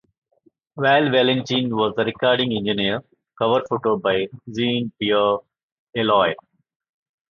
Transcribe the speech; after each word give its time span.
Val 0.77 1.11
Valentin 1.11 1.75
was 1.75 1.93
the 1.95 2.03
recording 2.03 2.51
engineer, 2.53 3.03
Cover 3.37 3.61
photo 3.69 3.97
by 3.99 4.25
Jean-Pierre 4.51 5.37
Leloir. 5.95 6.33